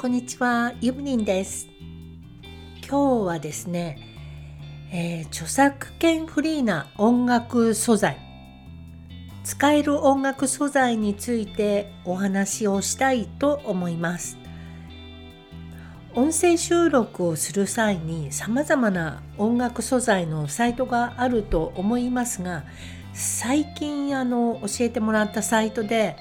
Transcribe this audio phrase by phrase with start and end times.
[0.00, 1.68] こんにちは、ユミリンです。
[2.88, 3.98] 今日はですね、
[4.90, 8.16] えー著作権フリーな音楽素材、
[9.44, 14.38] 使える音楽素材についてお話をしたいと思います。
[16.14, 22.64] 音声収録をする際に様々な音楽素材のサイトがあると思いますが、
[23.12, 26.16] 最近あの教えてもらったサイトで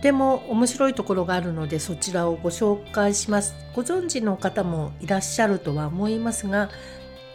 [0.00, 3.54] とても面白いところがあるのでそちらをご紹介します。
[3.74, 6.70] ご存知の方もいらっしゃるとは思いますが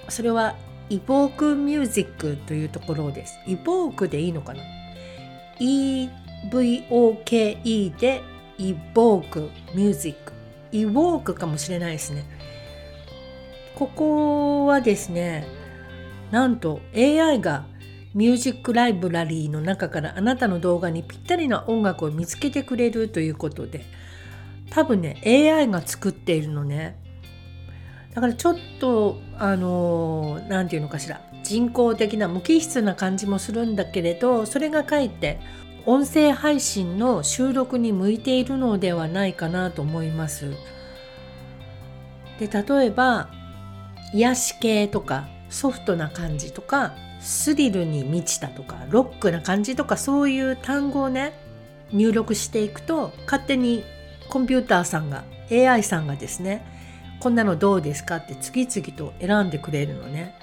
[0.10, 0.56] それは
[0.90, 3.38] イボークミュージックというところです。
[3.46, 4.64] イボークでいいのかな
[5.60, 8.24] ？EVOKE で
[8.58, 10.34] イボークミュージック。
[10.72, 12.26] イボークかもしれないですね。
[13.76, 15.46] ここはですね
[16.32, 17.68] なんと AI が
[18.16, 23.86] ミュージックライブラリーの中からあなたの動画にぴったりな音楽を見つけてくれるということで
[24.70, 26.98] 多分ね AI が作っているのね
[28.14, 35.42] だからちょっとあの何て言うのかしら人工的な無機質な感じもするんだけれどそれがかえって
[35.86, 40.52] 音声配信の収録に向いているのではないかなと思います。
[42.40, 43.30] で例えば
[44.14, 51.32] 癒し系とかソフトな感じとかスリルに満ちたとかロックな感じとかそういう単語をね
[51.94, 53.86] 入力していくと勝手に
[54.28, 56.66] コンピューターさんが AI さんがですね
[57.22, 60.36] こんなのどうですかって次々と選んでくれるのね。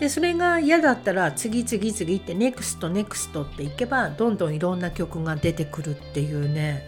[0.00, 6.82] でそれが嫌だったら次々次って NEXT NEXT っていけばどんどんいろんな曲が出てくるっていうね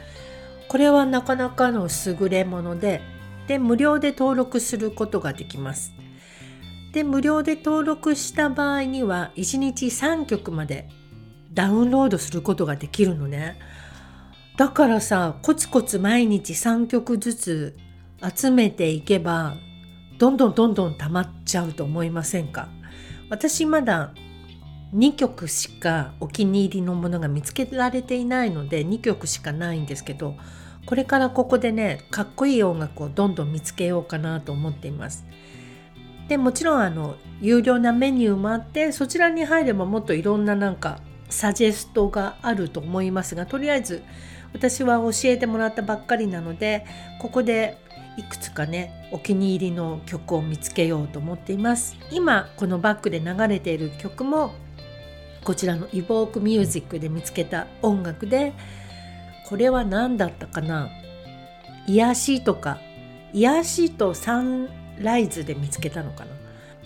[0.67, 1.89] これはなかなかの
[2.21, 3.01] 優れもので
[3.47, 5.93] で無料で登録することができます。
[6.93, 10.89] で無料で登録した場合には1日3曲まで
[11.53, 13.59] ダウンロードすることができるのね
[14.57, 17.77] だからさコツコツ毎日3曲ずつ
[18.35, 19.55] 集めていけば
[20.19, 22.69] どんどんどんどん溜まっちゃうと思いませんか？
[23.31, 24.13] 私まだ
[24.95, 30.35] 2曲しかお気に入りのものが見つけられていないので2曲しかないんですけど
[30.87, 35.27] これからここでねかっこいい音楽をどんどん見つけようかなと思っています。
[36.29, 41.01] でもちろんあの有料なメニューもあってそちらに入ればもっといろんななんか
[41.31, 44.03] サジェストがあると思いますがとりあえず
[44.53, 46.87] 私は教えてもらったばっかりなので
[47.21, 47.79] ここで
[48.17, 51.97] いくつかねお気に入りの曲を見つけようと思っています。
[52.11, 54.53] 今このバックで流れている曲も
[55.45, 58.53] こちらのイボークミュージックで見つけた音楽で
[59.49, 60.91] これは何だったかな？
[61.87, 62.79] 癒しとか
[63.33, 64.69] 癒しとサン
[65.03, 66.31] ライズで見つけたのかな。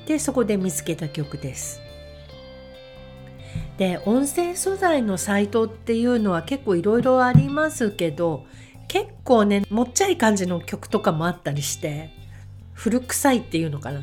[0.06, 1.80] でそこで見つけた曲です。
[3.78, 8.44] で音声素材のサイトっていうのは結構いろいろありますけど
[8.88, 12.10] 結構ねもっちゃい感じの曲とかもあったりして
[12.74, 14.02] 古臭いっていうのかな。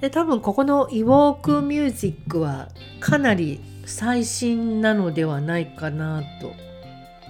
[0.00, 2.68] で多分ここの「イウォークミュージック」は
[3.00, 6.52] かなり最新なのではないかなと。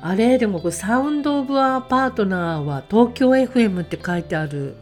[0.03, 0.39] あれ？
[0.39, 4.77] でもこれサウンド・オブ・ア・パートナーは東京 FM って書いてある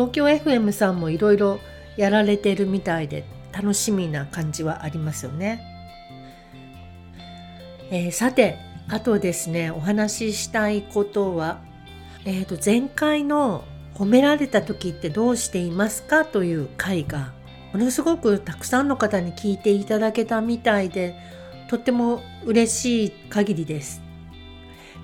[0.00, 1.60] 東京 FM さんもいろいろ
[1.98, 3.22] やられてるみたいで
[3.52, 5.60] 楽しみな感じはありますよね。
[7.90, 8.56] えーさて
[8.88, 11.60] あとですねお話ししたいことは、
[12.24, 13.62] えー、と前回の
[13.94, 17.32] 「褒められた時ってどうしていますか?」という回が
[17.74, 21.14] ものすごくたくさんの方に聞いていただけたみたいで
[21.68, 24.09] とっても嬉しい限りです。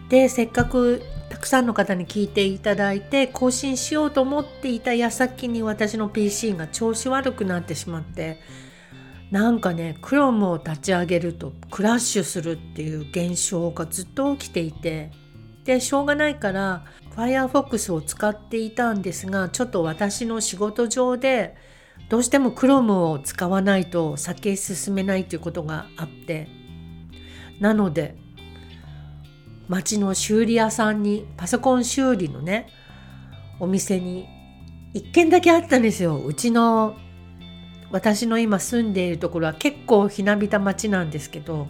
[0.09, 8.41] でせっかくたくさんの方に聞いていただいて更新しようと思っていた矢先に私の PC が調子悪くなってしまって
[9.31, 15.11] なんかね Chrome を立ち上げるとクラッシュするっていう現象がずっと起きていて
[15.65, 16.85] でしょうがないから
[17.17, 21.57] Firefox を使っていたんですがちょっと私の仕事上で
[22.09, 26.47] どうしても Chrome を使わないと先へ進めないということがあって
[27.59, 28.17] なので
[29.69, 32.69] 町の修理屋さんにパソコン修理のね
[33.59, 34.29] お店に
[34.95, 36.97] 1軒だけあったんですようちの
[37.91, 41.69] 私の今住んでいるところは結構ひなびた町なんですけど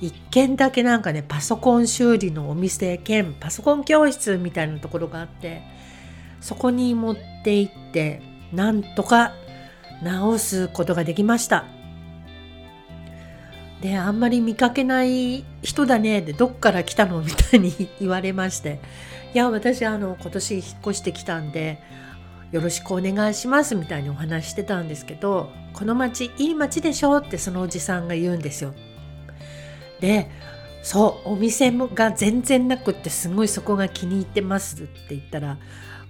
[0.00, 5.62] 1軒だけなんかねパソコン修理のお店兼パソコン教室みたいなところがあって
[6.40, 9.32] そこに持って行ってなんとか
[10.02, 11.77] 直すことができました。
[13.80, 18.80] であんまり見かけない人だねでどっから来たのみたいに 言われまして
[19.34, 21.80] いや私あの今年引っ越してきたんで
[22.50, 28.74] よろしくお願いしますみたいにお話してたんですけどこの町いい町でしょってそのおじさんが言うんですよ。
[30.00, 30.30] で
[30.82, 35.58] そうお店が全然なくってすごいそこが気に入ってますって言ったら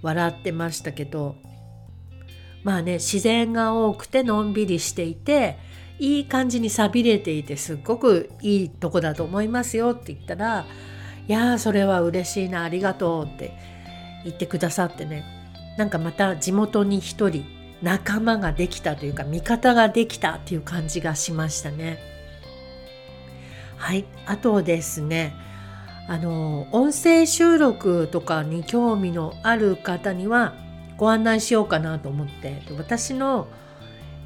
[0.02, 1.36] 笑ってましたけど
[2.62, 5.58] まあね自然が多くてのんびりしていて
[5.98, 10.64] いい感じに寂れていてすっごくいいとこだと思いますよって言ったら
[11.28, 13.52] 「いやーそれは嬉しいなありがとう」って
[14.24, 15.24] 言ってくださってね
[15.76, 17.44] なんかまた地元に一人
[17.82, 21.98] 仲間ができたというか味方ができたっていう感じがしましたね。
[23.76, 25.34] はいあとですね
[26.08, 30.54] あの音声収録とかに興味のある方には
[30.96, 33.46] ご案内しようかなと思って私の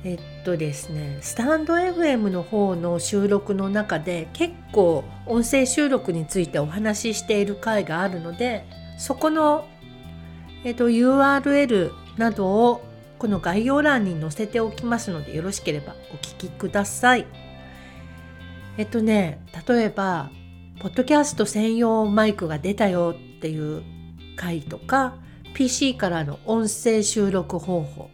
[0.05, 8.67] えっとですねスタンド FM の方の収録の中で結構音声収録についてお話ししている回があるので
[8.99, 9.69] そこの、
[10.65, 12.85] えっと、URL などを
[13.19, 17.27] この概要欄に載せておきますのでよろしければお聞きください。
[18.77, 20.31] えっとね例えば
[20.81, 23.85] ポッドキャスト専用マイクが出たよっていう
[24.35, 25.15] 回とか
[25.55, 28.11] PC からの音声収録方法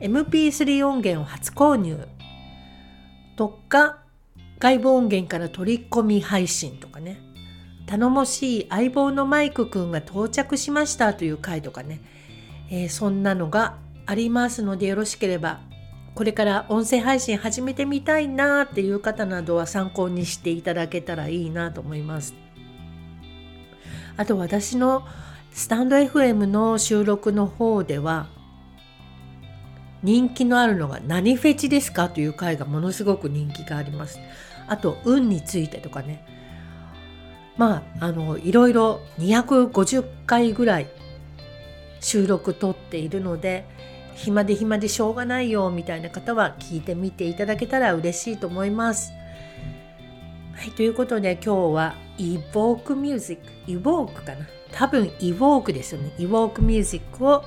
[0.00, 2.06] MP3 音源を初購入。
[3.36, 3.98] とか
[4.58, 7.20] 外部音源から取り込み配信とかね。
[7.86, 12.02] 頼もしい相棒のマイクくんが到着しましたという回とかね、
[12.70, 15.60] えー、そんなのがありますのでよろしければ
[16.14, 22.34] これから音声配信始めてみたいなっていう方などは参考にしていただけたらいいなと思います。
[24.16, 25.06] あと私の
[25.52, 28.26] スタンド FM の収録の方では
[30.02, 34.20] 人気のあるのが何フェチですかという回がものすごく人気があります。
[34.68, 36.24] あと運についてとかね。
[37.56, 40.86] まああのいろいろ250回ぐらい
[42.00, 43.64] 収録撮っているので
[44.14, 49.12] 暇で暇でしょうがないよみたいな方は聞いてみていただけたら嬉しいと思います。
[50.54, 57.44] はい、ということで今日は Evoke Music Evoke かな多分 Evoke ですよね Evoke Music を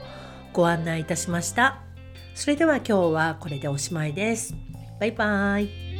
[0.53, 1.90] ご案内いたしました。
[2.33, 4.55] それでは今日はこれでおしまいです。
[4.99, 5.90] バイバイ。